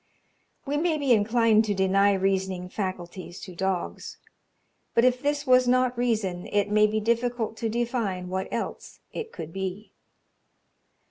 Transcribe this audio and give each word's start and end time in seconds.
We 0.65 0.77
may 0.77 0.97
be 0.97 1.13
inclined 1.13 1.63
to 1.65 1.75
deny 1.75 2.13
reasoning 2.13 2.69
faculties 2.69 3.39
to 3.41 3.53
dogs; 3.53 4.17
but 4.95 5.05
if 5.05 5.21
this 5.21 5.45
was 5.45 5.67
not 5.67 5.95
reason, 5.95 6.47
it 6.47 6.71
may 6.71 6.87
be 6.87 6.99
difficult 6.99 7.55
to 7.57 7.69
define 7.69 8.27
what 8.27 8.51
else 8.51 8.99
it 9.13 9.31
could 9.31 9.53
be. 9.53 9.91